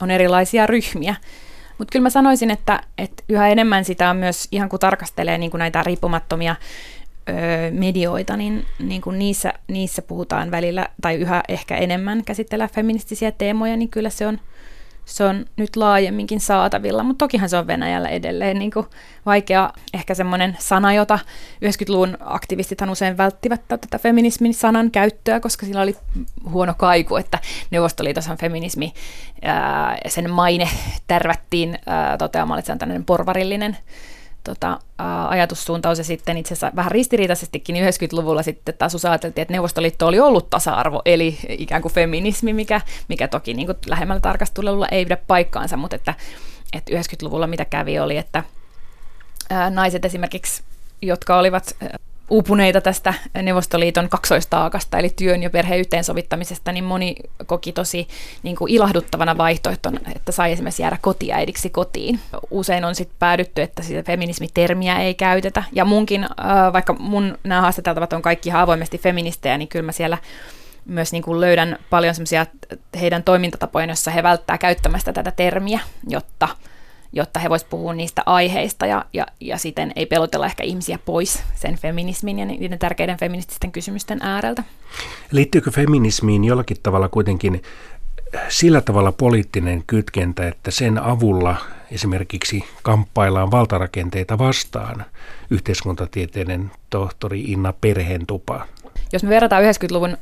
On 0.03 0.11
erilaisia 0.11 0.67
ryhmiä. 0.67 1.15
Mutta 1.79 1.93
kyllä 1.93 2.03
mä 2.03 2.11
sanoisin, 2.11 2.51
että, 2.51 2.81
että 2.99 3.23
yhä 3.29 3.49
enemmän 3.49 3.85
sitä 3.85 4.11
on 4.11 4.17
myös, 4.17 4.49
ihan 4.53 4.69
kun 4.69 4.79
tarkastelee 4.79 5.39
niin 5.39 5.51
kuin 5.51 5.59
näitä 5.59 5.83
riippumattomia 5.83 6.57
öö, 7.29 7.71
medioita, 7.71 8.37
niin, 8.37 8.67
niin 8.79 9.01
kuin 9.01 9.19
niissä, 9.19 9.53
niissä 9.69 10.03
puhutaan 10.03 10.51
välillä, 10.51 10.89
tai 11.03 11.15
yhä 11.15 11.43
ehkä 11.49 11.77
enemmän 11.77 12.25
käsitellä 12.25 12.69
feministisiä 12.69 13.31
teemoja, 13.31 13.77
niin 13.77 13.89
kyllä 13.89 14.11
se 14.11 14.27
on– 14.27 14.41
se 15.05 15.25
on 15.25 15.45
nyt 15.57 15.77
laajemminkin 15.77 16.41
saatavilla, 16.41 17.03
mutta 17.03 17.25
tokihan 17.25 17.49
se 17.49 17.57
on 17.57 17.67
Venäjällä 17.67 18.09
edelleen 18.09 18.59
niin 18.59 18.71
kuin 18.71 18.87
vaikea, 19.27 19.73
ehkä 19.95 20.15
semmoinen 20.15 20.57
sana, 20.61 20.93
jota 20.93 21.19
90-luvun 21.65 22.19
aktivistithan 22.21 22.91
usein 22.91 23.17
välttivät 23.17 23.61
tätä 23.69 23.99
feminismin 23.99 24.55
sanan 24.55 24.91
käyttöä, 24.91 25.41
koska 25.41 25.67
sillä 25.67 25.83
oli 25.83 25.97
huono 26.51 26.75
kaiku, 26.75 27.17
että 27.17 27.39
Neuvostoliitoshan 27.71 28.39
feminismi, 28.39 28.93
ää, 29.43 29.99
sen 30.09 30.31
maine 30.31 30.69
tärvättiin 31.07 31.79
ää, 31.87 32.17
toteamalla, 32.17 32.59
että 32.59 32.67
se 32.67 32.73
on 32.73 32.79
tämmöinen 32.79 33.05
porvarillinen 33.05 33.77
tota, 34.45 34.79
ajatussuuntaus 35.29 35.99
ja 35.99 36.05
sitten 36.05 36.37
itse 36.37 36.55
asiassa 36.55 36.77
vähän 36.77 36.93
ristiriitaisestikin 36.93 37.77
90-luvulla 37.77 38.43
sitten 38.43 38.75
taas 38.79 39.05
ajateltiin, 39.05 39.43
että 39.43 39.55
Neuvostoliitto 39.55 40.07
oli 40.07 40.21
ollut 40.21 40.51
tasa-arvo, 40.51 41.03
eli 41.05 41.39
ikään 41.49 41.83
kuin 41.83 41.95
feminismi, 41.95 42.53
mikä, 42.53 42.81
mikä 43.09 43.29
toki 43.29 43.55
niin 43.55 43.67
kuin 43.67 43.79
lähemmällä 43.87 44.21
tarkastelulla 44.21 44.89
ei 44.89 45.05
pidä 45.05 45.17
paikkaansa, 45.17 45.77
mutta 45.77 45.97
että, 45.97 46.15
että 46.73 46.93
90-luvulla 46.93 47.47
mitä 47.47 47.65
kävi 47.65 47.99
oli, 47.99 48.17
että 48.17 48.45
ää, 49.51 49.71
naiset 49.71 50.05
esimerkiksi, 50.05 50.63
jotka 51.03 51.39
olivat 51.39 51.77
uupuneita 52.31 52.81
tästä 52.81 53.15
Neuvostoliiton 53.43 54.09
kaksoistaakasta, 54.09 54.99
eli 54.99 55.11
työn 55.17 55.43
ja 55.43 55.51
perheen 55.51 55.81
yhteensovittamisesta, 55.81 56.73
niin 56.73 56.85
moni 56.85 57.15
koki 57.47 57.73
tosi 57.73 58.09
niin 58.43 58.57
kuin 58.57 58.73
ilahduttavana 58.73 59.37
vaihtoehtona, 59.37 60.01
että 60.17 60.33
sai 60.33 60.53
esimerkiksi 60.53 60.83
jäädä 60.83 60.99
kotiäidiksi 61.01 61.71
kotiin. 61.71 62.21
Usein 62.51 62.85
on 62.85 62.95
sitten 62.95 63.17
päädytty, 63.19 63.63
että 63.63 63.83
sitä 63.83 64.03
feminismitermiä 64.03 64.99
ei 64.99 65.15
käytetä. 65.15 65.63
Ja 65.73 65.85
munkin, 65.85 66.27
vaikka 66.73 66.93
mun 66.93 67.39
nämä 67.45 67.61
haastateltavat 67.61 68.13
on 68.13 68.23
kaikki 68.23 68.49
ihan 68.49 68.63
avoimesti 68.63 68.99
feministejä, 68.99 69.59
niin 69.59 69.69
kyllä 69.69 69.87
mä 69.87 69.93
siellä 69.93 70.19
myös 70.85 71.13
niin 71.13 71.23
kuin 71.23 71.41
löydän 71.41 71.79
paljon 71.91 72.15
semmoisia 72.15 72.47
heidän 73.01 73.23
toimintatapoja, 73.23 73.87
joissa 73.87 74.11
he 74.11 74.23
välttää 74.23 74.59
käyttämästä 74.59 75.13
tätä 75.13 75.31
termiä, 75.31 75.81
jotta– 76.09 76.49
jotta 77.15 77.41
he 77.41 77.51
voisivat 77.51 77.71
puhua 77.71 77.95
niistä 77.95 78.23
aiheista 78.27 78.87
ja, 78.87 79.05
ja, 79.13 79.27
ja 79.41 79.59
siten 79.59 79.93
ei 79.97 80.07
pelotella 80.07 80.47
ehkä 80.47 80.63
ihmisiä 80.63 80.99
pois 81.05 81.43
sen 81.55 81.77
feminismin 81.77 82.39
ja 82.39 82.45
niiden 82.45 82.79
tärkeiden 82.79 83.19
feminististen 83.19 83.73
kysymysten 83.73 84.19
ääreltä. 84.23 84.65
Liittyykö 85.31 85.71
feminismiin 85.71 86.45
jollakin 86.45 86.77
tavalla 86.83 87.09
kuitenkin 87.09 87.63
sillä 88.49 88.81
tavalla 88.81 89.13
poliittinen 89.13 89.83
kytkentä, 89.87 90.49
että 90.49 90.71
sen 90.71 90.99
avulla 90.99 91.57
esimerkiksi 91.91 92.65
kamppaillaan 92.83 93.51
valtarakenteita 93.51 94.39
vastaan 94.39 95.05
yhteiskuntatieteiden 95.51 96.71
tohtori 96.91 97.41
Inna 97.41 97.73
Perhentupa 97.81 98.67
jos 99.13 99.23
me 99.23 99.29
verrataan 99.29 99.63
90-luvun 99.63 100.11
ö, 100.11 100.17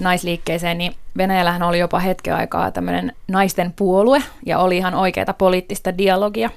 naisliikkeeseen, 0.00 0.78
niin 0.78 0.94
Venäjällähän 1.16 1.62
oli 1.62 1.78
jopa 1.78 1.98
hetken 1.98 2.34
aikaa 2.34 2.70
tämmöinen 2.70 3.12
naisten 3.28 3.72
puolue 3.76 4.22
ja 4.46 4.58
oli 4.58 4.76
ihan 4.76 4.94
oikeaa 4.94 5.34
poliittista 5.38 5.98
dialogia. 5.98 6.50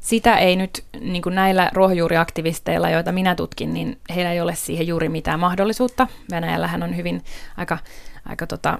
Sitä 0.00 0.38
ei 0.38 0.56
nyt 0.56 0.84
niin 1.00 1.22
näillä 1.30 1.70
ruohonjuuriaktivisteilla, 1.72 2.90
joita 2.90 3.12
minä 3.12 3.34
tutkin, 3.34 3.74
niin 3.74 3.98
heillä 4.14 4.32
ei 4.32 4.40
ole 4.40 4.54
siihen 4.54 4.86
juuri 4.86 5.08
mitään 5.08 5.40
mahdollisuutta. 5.40 6.06
Venäjällähän 6.30 6.82
on 6.82 6.96
hyvin 6.96 7.24
aika, 7.56 7.78
aika 8.24 8.46
tota, 8.46 8.78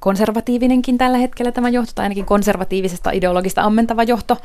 konservatiivinenkin 0.00 0.98
tällä 0.98 1.18
hetkellä 1.18 1.52
tämä 1.52 1.68
johto, 1.68 1.92
tai 1.94 2.02
ainakin 2.02 2.24
konservatiivisesta 2.24 3.10
ideologista 3.10 3.62
ammentava 3.62 4.02
johto. 4.02 4.36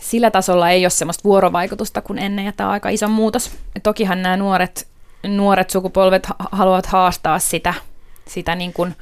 Sillä 0.00 0.30
tasolla 0.30 0.70
ei 0.70 0.84
ole 0.84 0.90
sellaista 0.90 1.24
vuorovaikutusta 1.24 2.02
kuin 2.02 2.18
ennen, 2.18 2.44
ja 2.44 2.52
tämä 2.52 2.68
on 2.68 2.72
aika 2.72 2.88
iso 2.88 3.08
muutos. 3.08 3.50
Ja 3.74 3.80
tokihan 3.80 4.22
nämä 4.22 4.36
nuoret 4.36 4.86
nuoret 5.26 5.70
sukupolvet 5.70 6.28
haluavat 6.52 6.86
haastaa 6.86 7.38
sitä, 7.38 7.74
sitä 8.26 8.54
niin 8.54 8.72
kuin, 8.72 8.96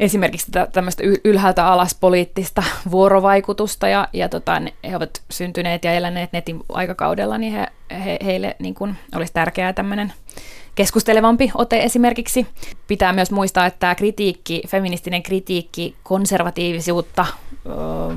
esimerkiksi 0.00 0.52
tämmöistä 0.72 1.02
ylhäältä 1.24 1.66
alas 1.66 1.94
poliittista 1.94 2.62
vuorovaikutusta 2.90 3.88
ja, 3.88 4.08
ja 4.12 4.28
tota, 4.28 4.62
he 4.90 4.96
ovat 4.96 5.22
syntyneet 5.30 5.84
ja 5.84 5.92
eläneet 5.92 6.32
netin 6.32 6.60
aikakaudella, 6.68 7.38
niin 7.38 7.52
he, 7.52 7.66
he, 8.04 8.18
heille 8.24 8.56
niin 8.58 8.74
kuin 8.74 8.96
olisi 9.14 9.32
tärkeää 9.32 9.72
tämmöinen 9.72 10.12
keskustelevampi 10.74 11.50
ote 11.54 11.82
esimerkiksi. 11.82 12.46
Pitää 12.86 13.12
myös 13.12 13.30
muistaa, 13.30 13.66
että 13.66 13.78
tämä 13.78 13.94
kritiikki, 13.94 14.62
feministinen 14.68 15.22
kritiikki 15.22 15.96
konservatiivisuutta 16.02 17.26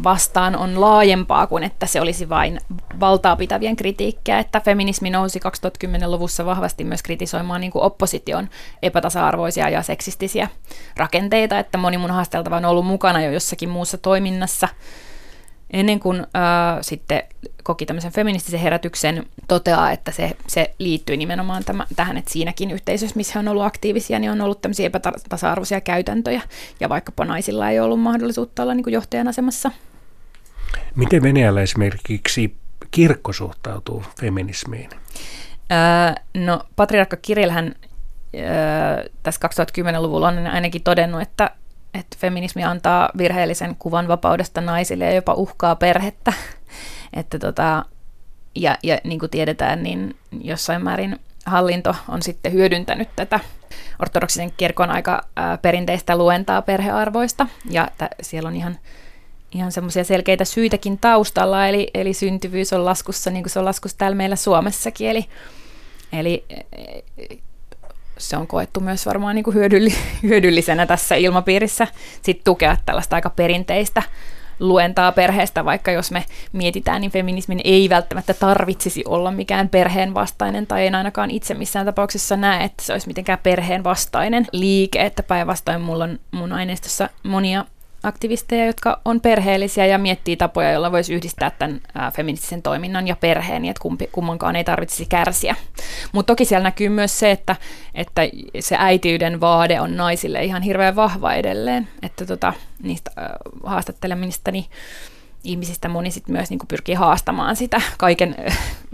vastaan 0.04 0.56
on 0.56 0.82
laajempaa 0.82 1.48
kuin 1.48 1.63
että 1.63 1.86
se 1.86 2.01
olisi 2.01 2.30
vain 2.30 2.60
valtaa 3.00 3.36
pitävien 3.36 3.75
kritiikkiä, 3.75 4.40
että 4.40 4.60
feminismi 4.60 5.10
nousi 5.10 5.40
2010-luvussa 5.40 6.46
vahvasti 6.46 6.84
myös 6.84 7.04
kritisoimaan 7.04 7.62
niin 7.62 7.72
kuin 7.72 7.84
opposition 7.84 8.50
epätasa-arvoisia 8.82 9.70
ja 9.70 9.82
seksistisiä 9.82 10.48
rakenteita, 10.98 11.60
että 11.60 11.78
moni 11.78 11.98
mun 11.98 12.12
haasteltava 12.12 12.58
on 12.58 12.66
ollut 12.66 12.86
mukana 12.86 13.22
jo 13.22 13.32
jossakin 13.32 13.70
muussa 13.70 13.98
toiminnassa 13.98 14.68
ennen 15.74 16.00
kuin 16.00 16.20
äh, 16.20 16.78
sitten 16.82 17.24
koki 17.64 17.86
tämmöisen 17.86 18.12
feministisen 18.12 18.60
herätyksen, 18.60 19.25
toteaa, 19.48 19.92
että 19.92 20.12
se, 20.12 20.32
se 20.48 20.74
liittyy 20.80 21.18
nimenomaan 21.18 21.64
tämä, 21.64 21.86
tähän, 21.96 22.18
että 22.18 22.32
siinäkin 22.32 22.72
yhteisössä, 22.72 23.16
missä 23.16 23.40
on 23.40 23.48
ollut 23.48 23.64
aktiivisia, 23.64 24.20
niin 24.20 24.32
on 24.32 24.42
ollut 24.42 24.62
tämmöisiä 24.62 24.86
epätasa-arvoisia 24.86 25.82
käytäntöjä, 25.82 26.42
ja 26.80 26.90
vaikkapa 26.90 27.25
naisilla 27.25 27.70
ei 27.70 27.80
ollut 27.80 28.00
mahdollisuutta 28.00 28.64
olla 28.64 28.74
niin 28.74 28.84
kuin 28.84 28.94
johtajan 28.94 29.28
asemassa. 29.28 29.72
Miten 30.96 31.22
Venäjällä 31.22 31.62
esimerkiksi 31.62 32.56
kirkko 32.91 33.34
suhtautuu 33.34 34.03
feminismiin? 34.22 34.89
Öö, 35.72 36.13
no, 36.46 36.62
patriarkka 36.75 37.17
Kirillhän 37.17 37.75
öö, 38.36 39.10
tässä 39.24 39.48
2010-luvulla 39.48 40.27
on 40.27 40.48
ainakin 40.48 40.84
todennut, 40.84 41.22
että, 41.22 41.51
että 41.94 42.17
feminismi 42.20 42.63
antaa 42.63 43.10
virheellisen 43.17 43.75
kuvan 43.79 44.08
vapaudesta 44.08 44.62
naisille 44.62 45.05
ja 45.05 45.15
jopa 45.15 45.34
uhkaa 45.34 45.75
perhettä. 45.75 46.34
Että 47.13 47.39
tota, 47.39 47.86
ja, 48.55 48.77
ja 48.84 48.98
niin 49.03 49.20
kuin 49.20 49.29
tiedetään, 49.29 49.84
niin 49.84 50.15
jossain 50.41 50.84
määrin 50.84 51.20
hallinto 51.46 51.96
on 52.10 52.22
sitten 52.22 52.53
hyödyntänyt 52.53 53.10
tätä 53.15 53.39
ortodoksisen 54.01 54.51
kirkon 54.58 54.89
aika 54.89 55.22
ää, 55.36 55.58
perinteistä 55.58 56.17
luentaa 56.17 56.62
perhearvoista, 56.62 57.48
ja 57.70 57.88
t- 57.98 58.15
siellä 58.22 58.48
on 58.50 58.55
ihan, 58.55 58.77
ihan 59.55 59.71
semmoisia 59.71 60.03
selkeitä 60.03 60.45
syitäkin 60.45 60.97
taustalla, 60.97 61.67
eli, 61.67 61.88
eli 61.93 62.13
syntyvyys 62.13 62.74
on 62.74 62.85
laskussa, 62.85 63.31
niin 63.31 63.43
kuin 63.43 63.51
se 63.51 63.59
on 63.59 63.65
laskussa 63.65 63.97
täällä 63.97 64.15
meillä 64.15 64.35
Suomessakin, 64.35 65.09
eli, 65.09 65.25
eli 66.13 66.45
se 68.17 68.38
on 68.38 68.47
koettu 68.47 68.79
myös 68.79 69.05
varmaan 69.05 69.35
niin 69.35 69.43
kuin 69.43 69.55
hyödyllisenä 70.24 70.85
tässä 70.85 71.15
ilmapiirissä 71.15 71.88
sit 72.21 72.43
tukea 72.43 72.77
tällaista 72.85 73.15
aika 73.15 73.29
perinteistä 73.29 74.03
luentaa 74.59 75.12
perheestä, 75.12 75.65
vaikka 75.65 75.91
jos 75.91 76.12
me 76.12 76.25
mietitään, 76.53 77.01
niin 77.01 77.12
feminismin 77.12 77.62
ei 77.63 77.89
välttämättä 77.89 78.33
tarvitsisi 78.33 79.03
olla 79.07 79.31
mikään 79.31 79.69
perheen 79.69 80.13
vastainen, 80.13 80.67
tai 80.67 80.88
en 80.88 80.95
ainakaan 80.95 81.31
itse 81.31 81.53
missään 81.53 81.85
tapauksessa 81.85 82.38
näe, 82.38 82.63
että 82.63 82.83
se 82.83 82.93
olisi 82.93 83.07
mitenkään 83.07 83.39
perheen 83.43 83.83
vastainen 83.83 84.47
liike, 84.51 85.05
että 85.05 85.24
päinvastoin 85.24 85.81
mulla 85.81 86.03
on 86.03 86.19
mun 86.31 86.51
aineistossa 86.51 87.09
monia 87.24 87.65
aktivisteja, 88.05 88.65
jotka 88.65 89.01
on 89.05 89.21
perheellisiä 89.21 89.85
ja 89.85 89.97
miettii 89.97 90.38
tapoja, 90.38 90.71
joilla 90.71 90.91
voisi 90.91 91.13
yhdistää 91.13 91.51
tämän 91.51 91.81
feministisen 92.13 92.62
toiminnan 92.62 93.07
ja 93.07 93.15
perheen, 93.15 93.62
niin 93.62 93.69
että 93.69 93.81
kumpi, 93.81 94.09
kummankaan 94.12 94.55
ei 94.55 94.63
tarvitsisi 94.63 95.05
kärsiä. 95.05 95.55
Mutta 96.12 96.33
toki 96.33 96.45
siellä 96.45 96.63
näkyy 96.63 96.89
myös 96.89 97.19
se, 97.19 97.31
että, 97.31 97.55
että 97.95 98.21
se 98.59 98.75
äitiyden 98.79 99.41
vaade 99.41 99.81
on 99.81 99.97
naisille 99.97 100.43
ihan 100.43 100.62
hirveän 100.62 100.95
vahva 100.95 101.33
edelleen, 101.33 101.88
että 102.01 102.25
tota, 102.25 102.53
niistä 102.83 103.12
äh, 103.17 103.25
haastattelemistani 103.63 104.69
ihmisistä 105.43 105.89
moni 105.89 106.12
sit 106.12 106.27
myös 106.27 106.50
niin 106.50 106.59
pyrkii 106.67 106.95
haastamaan 106.95 107.55
sitä 107.55 107.81
kaiken 107.97 108.35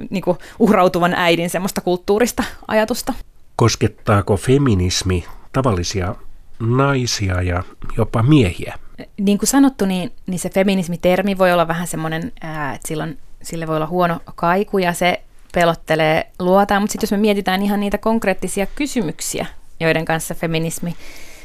niin 0.09 0.23
uhrautuvan 0.59 1.13
äidin 1.13 1.49
semmoista 1.49 1.81
kulttuurista 1.81 2.43
ajatusta. 2.67 3.13
Koskettaako 3.55 4.37
feminismi 4.37 5.25
tavallisia 5.53 6.15
naisia 6.59 7.41
ja 7.41 7.63
jopa 7.97 8.23
miehiä? 8.23 8.79
Niin 9.17 9.37
kuin 9.37 9.47
sanottu, 9.47 9.85
niin, 9.85 10.11
niin 10.27 10.39
se 10.39 10.49
feminismitermi 10.49 11.37
voi 11.37 11.53
olla 11.53 11.67
vähän 11.67 11.87
semmoinen, 11.87 12.31
että 12.75 12.87
silloin, 12.87 13.17
sille 13.43 13.67
voi 13.67 13.75
olla 13.75 13.87
huono 13.87 14.19
kaiku 14.35 14.77
ja 14.77 14.93
se 14.93 15.21
pelottelee 15.53 16.31
luotaa, 16.39 16.79
mutta 16.79 16.91
sitten 16.91 17.05
jos 17.07 17.11
me 17.11 17.17
mietitään 17.17 17.61
ihan 17.61 17.79
niitä 17.79 17.97
konkreettisia 17.97 18.65
kysymyksiä, 18.65 19.45
joiden 19.79 20.05
kanssa 20.05 20.35
feminismi, 20.35 20.95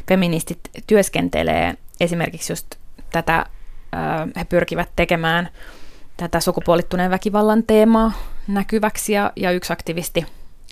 feministit 0.09 0.61
työskentelee, 0.87 1.75
esimerkiksi 2.01 2.53
just 2.53 2.67
tätä, 3.13 3.47
he 4.37 4.45
pyrkivät 4.45 4.89
tekemään 4.97 5.49
tätä 6.17 6.41
sukupuolittuneen 6.41 7.11
väkivallan 7.11 7.63
teemaa 7.63 8.13
näkyväksi 8.49 9.13
ja, 9.13 9.33
ja 9.37 9.51
yksi 9.51 9.73
aktivisti 9.73 10.27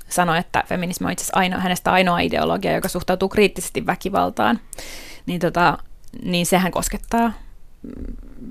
sanoi, 0.09 0.38
että 0.38 0.64
feminismi 0.67 1.05
on 1.05 1.12
itse 1.12 1.23
asiassa 1.23 1.38
ainoa, 1.38 1.61
hänestä 1.61 1.93
ainoa 1.93 2.21
ideologia, 2.21 2.73
joka 2.73 2.88
suhtautuu 2.88 3.29
kriittisesti 3.29 3.87
väkivaltaan. 3.87 4.61
Niin 5.26 5.41
tota, 5.41 5.79
niin 6.23 6.47
sehän 6.47 6.73
koskettaa 6.73 7.33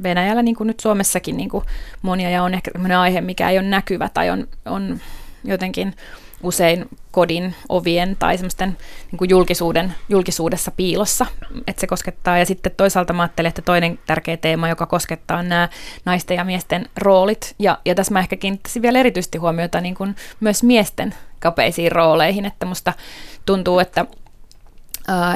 Venäjällä, 0.03 0.41
niin 0.41 0.55
kuin 0.55 0.67
nyt 0.67 0.79
Suomessakin 0.79 1.37
niin 1.37 1.49
kuin 1.49 1.65
monia, 2.01 2.29
ja 2.29 2.43
on 2.43 2.53
ehkä 2.53 2.71
sellainen 2.71 2.97
aihe, 2.97 3.21
mikä 3.21 3.49
ei 3.49 3.59
ole 3.59 3.67
näkyvä 3.67 4.09
tai 4.13 4.29
on, 4.29 4.47
on 4.65 4.99
jotenkin 5.43 5.95
usein 6.43 6.85
kodin 7.11 7.55
ovien 7.69 8.15
tai 8.19 8.37
semmoisten 8.37 8.77
niin 9.11 9.17
kuin 9.17 9.29
julkisuuden, 9.29 9.95
julkisuudessa 10.09 10.71
piilossa, 10.71 11.25
että 11.67 11.81
se 11.81 11.87
koskettaa. 11.87 12.37
Ja 12.37 12.45
sitten 12.45 12.71
toisaalta 12.77 13.13
mä 13.13 13.23
ajattelin, 13.23 13.49
että 13.49 13.61
toinen 13.61 13.99
tärkeä 14.05 14.37
teema, 14.37 14.69
joka 14.69 14.85
koskettaa 14.85 15.37
on 15.37 15.49
nämä 15.49 15.69
naisten 16.05 16.37
ja 16.37 16.43
miesten 16.43 16.89
roolit. 16.97 17.55
Ja, 17.59 17.77
ja 17.85 17.95
tässä 17.95 18.13
mä 18.13 18.19
ehkä 18.19 18.35
kiinnittäisin 18.35 18.81
vielä 18.81 18.99
erityisesti 18.99 19.37
huomiota 19.37 19.81
niin 19.81 19.95
kuin 19.95 20.15
myös 20.39 20.63
miesten 20.63 21.15
kapeisiin 21.39 21.91
rooleihin, 21.91 22.45
että 22.45 22.65
musta 22.65 22.93
tuntuu, 23.45 23.79
että 23.79 24.05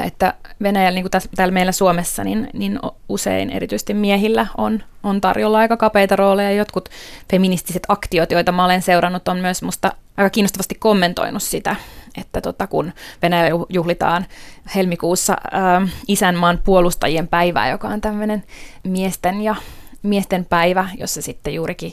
että 0.04 0.34
Venäjällä, 0.62 0.94
niin 0.94 1.02
kuin 1.02 1.10
tässä, 1.10 1.28
täällä 1.36 1.52
meillä 1.52 1.72
Suomessa, 1.72 2.24
niin, 2.24 2.50
niin 2.52 2.78
usein 3.08 3.50
erityisesti 3.50 3.94
miehillä 3.94 4.46
on, 4.56 4.82
on 5.02 5.20
tarjolla 5.20 5.58
aika 5.58 5.76
kapeita 5.76 6.16
rooleja. 6.16 6.52
Jotkut 6.52 6.88
feministiset 7.30 7.82
aktiot, 7.88 8.30
joita 8.30 8.52
mä 8.52 8.64
olen 8.64 8.82
seurannut, 8.82 9.28
on 9.28 9.38
myös 9.38 9.62
musta 9.62 9.92
aika 10.16 10.30
kiinnostavasti 10.30 10.74
kommentoinut 10.74 11.42
sitä, 11.42 11.76
että 12.20 12.40
tota, 12.40 12.66
kun 12.66 12.92
Venäjällä 13.22 13.64
juhlitaan 13.68 14.26
helmikuussa 14.74 15.36
ää, 15.50 15.88
isänmaan 16.08 16.60
puolustajien 16.64 17.28
päivää, 17.28 17.70
joka 17.70 17.88
on 17.88 18.00
tämmöinen 18.00 18.44
miesten 18.84 19.40
ja 19.40 19.54
miesten 20.02 20.44
päivä, 20.44 20.88
jossa 20.98 21.22
sitten 21.22 21.54
juurikin 21.54 21.92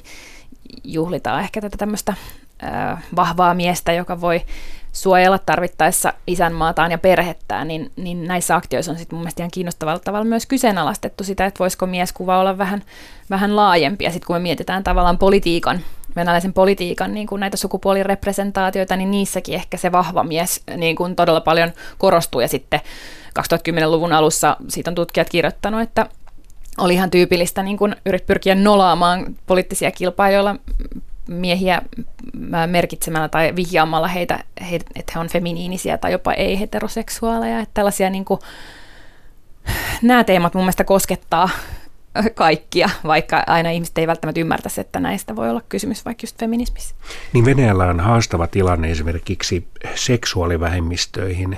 juhlitaan 0.84 1.42
ehkä 1.42 1.62
tätä 1.62 1.78
tämmöistä 1.78 2.14
vahvaa 3.16 3.54
miestä, 3.54 3.94
joka 3.94 4.22
voi 4.22 4.42
suojella 4.96 5.40
tarvittaessa 5.40 6.14
isänmaataan 6.28 6.92
ja 6.92 6.98
perhettään, 6.98 7.68
niin, 7.68 7.92
niin 7.96 8.28
näissä 8.28 8.56
aktioissa 8.56 8.92
on 8.92 8.98
sitten 8.98 9.16
mun 9.16 9.24
mielestä 9.24 9.44
ihan 9.44 9.52
kiinnostavalla 9.52 10.00
tavalla 10.00 10.26
myös 10.26 10.46
kyseenalaistettu 10.46 11.24
sitä, 11.24 11.46
että 11.46 11.60
voisiko 11.60 11.86
mieskuva 11.86 12.40
olla 12.40 12.58
vähän, 12.58 12.84
vähän 13.30 13.56
laajempi. 13.56 14.04
Ja 14.04 14.12
sitten 14.12 14.28
kun 14.28 14.36
me 14.36 14.40
mietitään 14.40 14.84
tavallaan 14.84 15.18
politiikan, 15.18 15.80
venäläisen 16.16 16.54
politiikan 16.54 17.14
niin 17.14 17.28
kuin 17.28 17.40
näitä 17.40 17.58
sukupuolirepresentaatioita, 17.58 18.96
niin 18.96 19.12
niissäkin 19.12 19.56
ehkä 19.56 19.78
se 19.78 19.92
vahva 19.92 20.24
mies 20.24 20.64
niin 20.78 20.96
kuin 20.96 21.16
todella 21.16 21.42
paljon 21.42 21.72
korostuu. 21.98 22.42
Ja 22.42 22.48
sitten 22.48 22.80
2010-luvun 23.40 24.14
alussa 24.14 24.58
siitä 24.68 24.92
on 24.92 24.96
tutkijat 24.96 25.30
kirjoittanut, 25.30 25.82
että 25.82 26.10
oli 26.78 26.94
ihan 26.94 27.12
tyypillistä 27.12 27.64
niin 27.64 27.78
kuin 27.78 27.96
pyrkiä 28.28 28.56
nolaamaan 28.56 29.36
poliittisia 29.48 29.92
kilpailijoilla 29.92 30.56
miehiä 31.28 31.82
merkitsemällä 32.68 33.30
tai 33.30 33.56
vihjaamalla 33.56 34.08
heitä, 34.08 34.44
he, 34.72 34.76
että 34.76 35.12
he 35.16 35.20
on 35.20 35.28
feminiinisiä 35.28 35.98
tai 35.98 36.12
jopa 36.12 36.34
ei-heteroseksuaaleja. 36.34 37.60
Että 37.60 37.74
tällaisia 37.74 38.10
niin 38.10 38.26
kuin, 38.26 38.40
nämä 40.02 40.24
teemat 40.24 40.54
mun 40.54 40.64
mielestä 40.64 40.84
koskettaa 40.84 41.50
kaikkia, 42.36 42.90
vaikka 43.04 43.44
aina 43.48 43.70
ihmiset 43.70 43.98
ei 43.98 44.08
välttämättä 44.08 44.42
ymmärtäisi, 44.42 44.82
että 44.82 45.00
näistä 45.00 45.36
voi 45.36 45.50
olla 45.50 45.62
kysymys 45.70 46.06
vaikka 46.06 46.24
just 46.24 46.40
feminismissä. 46.40 46.96
Niin 47.34 47.46
Venäjällä 47.46 47.86
on 47.86 48.00
haastava 48.00 48.48
tilanne 48.48 48.92
esimerkiksi 48.92 49.68
seksuaalivähemmistöihin 49.96 51.58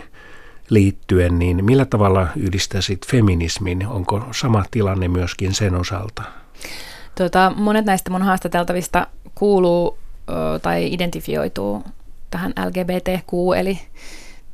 liittyen, 0.69 1.39
niin 1.39 1.65
millä 1.65 1.85
tavalla 1.85 2.27
yhdistäisit 2.35 3.07
feminismin? 3.07 3.87
Onko 3.87 4.27
sama 4.31 4.65
tilanne 4.71 5.07
myöskin 5.07 5.53
sen 5.53 5.75
osalta? 5.75 6.23
Tota, 7.17 7.51
monet 7.55 7.85
näistä 7.85 8.09
mun 8.09 8.21
haastateltavista 8.21 9.07
kuuluu 9.35 9.97
ö, 10.29 10.59
tai 10.59 10.93
identifioituu 10.93 11.83
tähän 12.31 12.53
LGBTQ, 12.65 13.33
eli 13.57 13.79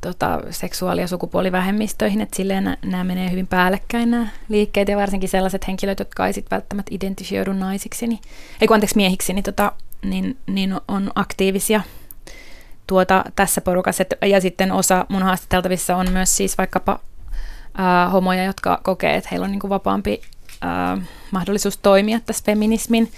tota, 0.00 0.40
seksuaali- 0.50 1.00
ja 1.00 1.08
sukupuolivähemmistöihin, 1.08 2.20
että 2.20 2.36
silleen 2.36 2.76
nämä 2.84 3.04
menee 3.04 3.30
hyvin 3.30 3.46
päällekkäin 3.46 4.10
nämä 4.10 4.28
liikkeet, 4.48 4.88
ja 4.88 4.96
varsinkin 4.96 5.28
sellaiset 5.28 5.66
henkilöt, 5.66 5.98
jotka 5.98 6.26
ei 6.26 6.32
sitten 6.32 6.56
välttämättä 6.56 6.94
identifioidu 6.94 7.52
naisiksi, 7.52 8.06
niin, 8.06 8.20
ei 8.60 8.68
kun 8.68 8.74
anteeksi 8.74 8.96
miehiksi, 8.96 9.32
niin, 9.32 9.44
tota, 9.44 9.72
niin, 10.04 10.36
niin 10.46 10.74
on 10.88 11.10
aktiivisia 11.14 11.80
tuota, 12.86 13.24
tässä 13.36 13.60
porukassa. 13.60 14.02
Et, 14.02 14.14
ja 14.30 14.40
sitten 14.40 14.72
osa 14.72 15.06
mun 15.08 15.22
haastateltavissa 15.22 15.96
on 15.96 16.10
myös 16.10 16.36
siis 16.36 16.58
vaikkapa 16.58 17.00
ää, 17.78 18.08
homoja, 18.08 18.44
jotka 18.44 18.80
kokee, 18.82 19.16
että 19.16 19.28
heillä 19.30 19.44
on 19.44 19.50
niinku 19.50 19.68
vapaampi 19.68 20.20
ää, 20.64 20.98
mahdollisuus 21.30 21.76
toimia 21.76 22.20
tässä 22.20 22.44
feminismin 22.46 23.12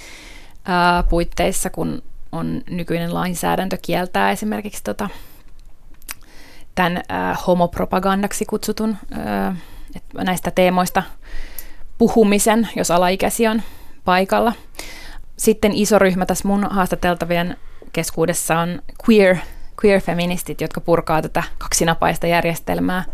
ää, 0.64 1.02
puitteissa, 1.02 1.70
kun 1.70 2.02
on 2.32 2.62
nykyinen 2.70 3.14
lainsäädäntö 3.14 3.78
kieltää 3.82 4.30
esimerkiksi 4.30 4.84
tota, 4.84 5.08
tämän 6.74 7.02
ää, 7.08 7.36
homopropagandaksi 7.46 8.44
kutsutun 8.44 8.96
että 9.96 10.24
näistä 10.24 10.50
teemoista 10.50 11.02
puhumisen, 11.99 12.68
jos 12.76 12.90
alaikäisiä 12.90 13.50
on 13.50 13.62
paikalla. 14.04 14.52
Sitten 15.36 15.73
iso 15.73 15.99
ryhmä 15.99 16.26
tässä 16.26 16.49
mun 16.49 16.66
haastateltavien 16.71 17.56
keskuudessa 17.92 18.58
on 18.58 18.82
queer, 19.08 19.36
queer-feministit, 19.84 20.60
jotka 20.60 20.80
purkaa 20.80 21.23
tätä 21.23 21.42
kaksinapaista 21.58 22.26
järjestelmää 22.26 23.04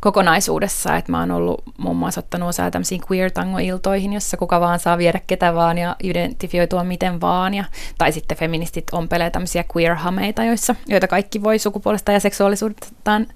kokonaisuudessa, 0.00 0.96
että 0.96 1.12
mä 1.12 1.20
oon 1.20 1.30
ollut 1.30 1.62
muun 1.78 1.96
muassa 1.96 2.18
ottanut 2.18 2.48
osaa 2.48 2.70
tämmöisiin 2.70 3.00
queer 3.10 3.30
tango-iltoihin, 3.30 4.12
jossa 4.12 4.36
kuka 4.36 4.60
vaan 4.60 4.78
saa 4.78 4.98
viedä 4.98 5.20
ketä 5.26 5.54
vaan 5.54 5.78
ja 5.78 5.96
identifioitua 6.02 6.84
miten 6.84 7.20
vaan, 7.20 7.54
ja, 7.54 7.64
tai 7.98 8.12
sitten 8.12 8.38
feministit 8.38 8.84
ompelee 8.92 9.30
tämmöisiä 9.30 9.64
queer-hameita, 9.76 10.44
joissa, 10.44 10.74
joita 10.86 11.08
kaikki 11.08 11.42
voi 11.42 11.58
sukupuolesta 11.58 12.12
ja 12.12 12.20
seksuaalisuudestaan 12.20 13.26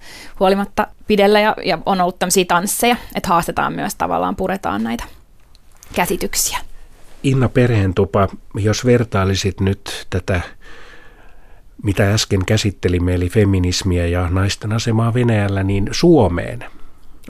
huolimatta 0.41 0.87
pidellä, 1.07 1.41
ja, 1.41 1.57
ja 1.65 1.79
on 1.87 2.01
ollut 2.01 2.19
tämmöisiä 2.19 2.45
tansseja, 2.45 2.97
että 3.15 3.29
haastetaan 3.29 3.73
myös 3.73 3.95
tavallaan, 3.95 4.37
puretaan 4.37 4.83
näitä 4.83 5.05
käsityksiä. 5.95 6.59
Inna 7.23 7.49
Perheentupa, 7.49 8.29
jos 8.55 8.85
vertailisit 8.85 9.61
nyt 9.61 10.07
tätä 10.11 10.41
mitä 11.85 12.15
äsken 12.15 12.45
käsittelimme, 12.45 13.15
eli 13.15 13.29
feminismiä 13.29 14.07
ja 14.07 14.31
naisten 14.31 14.73
asemaa 14.73 15.15
Venäjällä, 15.15 15.63
niin 15.63 15.89
Suomeen. 15.91 16.65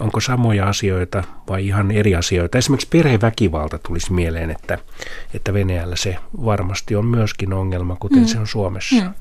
Onko 0.01 0.21
samoja 0.21 0.69
asioita 0.69 1.25
vai 1.49 1.67
ihan 1.67 1.91
eri 1.91 2.15
asioita? 2.15 2.59
Esimerkiksi 2.59 2.89
perheväkivalta 2.91 3.79
tulisi 3.79 4.13
mieleen, 4.13 4.51
että, 4.51 4.79
että 5.35 5.55
Venäjällä 5.55 5.97
se 5.97 6.17
varmasti 6.45 6.97
on 6.97 7.07
myöskin 7.07 7.53
ongelma, 7.53 7.97
kuten 8.01 8.19
mm. 8.19 8.27
se 8.27 8.39
on 8.39 8.47
Suomessa. 8.47 8.95
Mm. 8.95 9.15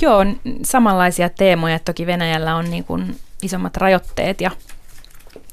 Joo, 0.00 0.26
samanlaisia 0.62 1.28
teemoja. 1.28 1.78
Toki 1.78 2.06
Venäjällä 2.06 2.56
on 2.56 2.70
niin 2.70 2.84
kuin 2.84 3.16
isommat 3.42 3.76
rajoitteet 3.76 4.40
ja 4.40 4.50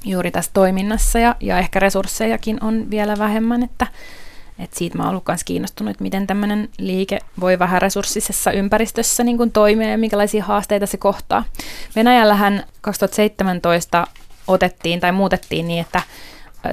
juuri 0.05 0.31
tässä 0.31 0.51
toiminnassa 0.53 1.19
ja, 1.19 1.35
ja 1.39 1.59
ehkä 1.59 1.79
resurssejakin 1.79 2.63
on 2.63 2.89
vielä 2.89 3.17
vähemmän, 3.17 3.63
että 3.63 3.87
et 4.59 4.73
siitä 4.73 4.97
mä 4.97 5.03
oon 5.03 5.09
ollut 5.09 5.27
myös 5.27 5.43
kiinnostunut, 5.43 5.91
että 5.91 6.03
miten 6.03 6.27
tämmöinen 6.27 6.69
liike 6.77 7.19
voi 7.39 7.59
vähän 7.59 7.81
resurssisessa 7.81 8.51
ympäristössä 8.51 9.23
niin 9.23 9.37
kuin 9.37 9.51
toimia 9.51 9.89
ja 9.89 9.97
minkälaisia 9.97 10.43
haasteita 10.43 10.85
se 10.85 10.97
kohtaa. 10.97 11.43
Venäjällähän 11.95 12.63
2017 12.81 14.07
otettiin 14.47 14.99
tai 14.99 15.11
muutettiin 15.11 15.67
niin, 15.67 15.81
että 15.81 16.01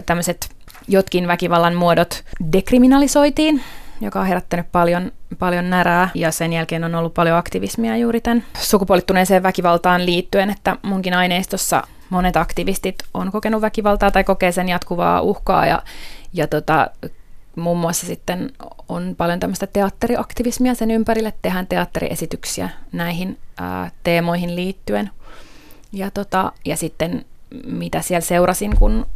tämmöiset 0.07 0.49
jotkin 0.89 1.29
väkivallan 1.29 1.75
muodot 1.75 2.25
dekriminalisoitiin, 2.53 3.63
joka 4.01 4.21
on 4.21 4.27
herättänyt 4.27 4.67
paljon, 4.73 5.13
paljon 5.39 5.71
närää 5.71 6.09
ja 6.15 6.31
sen 6.31 6.53
jälkeen 6.53 6.85
on 6.85 6.95
ollut 6.95 7.15
paljon 7.15 7.39
aktivismia 7.39 7.97
juuri 7.97 8.21
tämän 8.21 8.45
sukupuolittuneeseen 8.61 9.43
väkivaltaan 9.43 10.07
liittyen, 10.07 10.51
että 10.51 10.77
munkin 10.83 11.15
aineistossa 11.15 11.83
monet 12.11 12.37
aktivistit 12.37 12.97
on 13.15 13.33
kokenut 13.33 13.61
väkivaltaa 13.61 14.11
tai 14.11 14.25
kokee 14.25 14.53
sen 14.53 14.69
jatkuvaa 14.69 15.21
uhkaa 15.21 15.67
ja, 15.67 15.83
ja 16.33 16.47
tota, 16.47 16.91
muun 17.57 17.79
muassa 17.79 18.07
sitten 18.07 18.53
on 18.89 19.15
paljon 19.19 19.41
tämmöistä 19.41 19.67
teatteriaktivismia 19.67 20.75
sen 20.75 20.91
ympärille, 20.91 21.33
tehdään 21.43 21.67
teatteriesityksiä 21.67 22.69
näihin 22.93 23.39
ää, 23.59 23.91
teemoihin 24.05 24.57
liittyen. 24.57 25.11
Ja, 25.93 26.11
tota, 26.11 26.53
ja 26.65 26.77
sitten 26.77 27.25
mitä 27.67 28.03
siellä 28.03 28.21
seurasin, 28.21 28.77
kun 28.77 29.07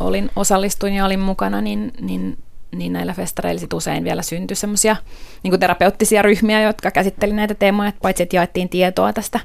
olin, 0.00 0.30
osallistuin 0.36 0.94
ja 0.94 1.04
olin 1.04 1.20
mukana, 1.20 1.60
niin, 1.60 1.92
niin, 2.00 2.38
niin 2.72 2.92
näillä 2.92 3.12
festareilla 3.12 3.60
sit 3.60 3.72
usein 3.72 4.04
vielä 4.04 4.22
syntyi 4.22 4.56
semmoisia 4.56 4.96
niin 5.42 5.60
terapeuttisia 5.60 6.22
ryhmiä, 6.22 6.62
jotka 6.62 6.90
käsitteli 6.90 7.32
näitä 7.32 7.54
teemoja, 7.54 7.88
että 7.88 8.00
paitsi 8.02 8.22
että 8.22 8.36
jaettiin 8.36 8.68
tietoa 8.68 9.12
tästä, 9.12 9.40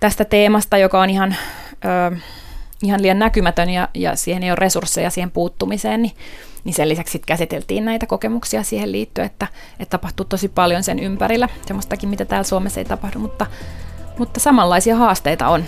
tästä 0.00 0.24
teemasta, 0.24 0.78
joka 0.78 1.00
on 1.00 1.10
ihan, 1.10 1.36
ö, 2.12 2.16
ihan 2.82 3.02
liian 3.02 3.18
näkymätön 3.18 3.70
ja, 3.70 3.88
ja 3.94 4.16
siihen 4.16 4.42
ei 4.42 4.50
ole 4.50 4.56
resursseja 4.56 5.10
siihen 5.10 5.30
puuttumiseen, 5.30 6.02
niin 6.02 6.12
niin 6.64 6.74
sen 6.74 6.88
lisäksi 6.88 7.12
sit 7.12 7.26
käsiteltiin 7.26 7.84
näitä 7.84 8.06
kokemuksia 8.06 8.62
siihen 8.62 8.92
liittyen, 8.92 9.26
että, 9.26 9.46
että 9.80 9.90
tapahtuu 9.90 10.26
tosi 10.26 10.48
paljon 10.48 10.82
sen 10.82 10.98
ympärillä, 10.98 11.48
semmoistakin, 11.66 12.08
mitä 12.08 12.24
täällä 12.24 12.44
Suomessa 12.44 12.80
ei 12.80 12.84
tapahdu, 12.84 13.18
mutta, 13.18 13.46
mutta 14.18 14.40
samanlaisia 14.40 14.96
haasteita 14.96 15.48
on. 15.48 15.64